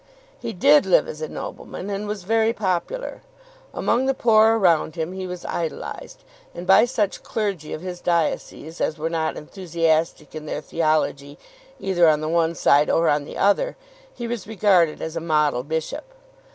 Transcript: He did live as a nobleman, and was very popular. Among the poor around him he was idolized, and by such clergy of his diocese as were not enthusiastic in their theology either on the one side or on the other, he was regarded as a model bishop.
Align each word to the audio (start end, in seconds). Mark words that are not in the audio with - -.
He 0.39 0.51
did 0.51 0.87
live 0.87 1.07
as 1.07 1.21
a 1.21 1.27
nobleman, 1.27 1.87
and 1.91 2.07
was 2.07 2.23
very 2.23 2.53
popular. 2.53 3.21
Among 3.71 4.07
the 4.07 4.15
poor 4.15 4.57
around 4.57 4.95
him 4.95 5.11
he 5.11 5.27
was 5.27 5.45
idolized, 5.45 6.23
and 6.55 6.65
by 6.65 6.85
such 6.85 7.21
clergy 7.21 7.71
of 7.71 7.81
his 7.81 8.01
diocese 8.01 8.81
as 8.81 8.97
were 8.97 9.11
not 9.11 9.37
enthusiastic 9.37 10.33
in 10.33 10.47
their 10.47 10.59
theology 10.61 11.37
either 11.79 12.09
on 12.09 12.19
the 12.19 12.29
one 12.29 12.55
side 12.55 12.89
or 12.89 13.09
on 13.09 13.25
the 13.25 13.37
other, 13.37 13.77
he 14.11 14.27
was 14.27 14.47
regarded 14.47 15.03
as 15.03 15.15
a 15.15 15.21
model 15.21 15.61
bishop. 15.61 16.05